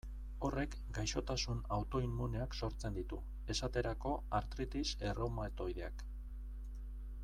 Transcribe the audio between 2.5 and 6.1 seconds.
sortzen ditu, esterako artritis erreumatoideak.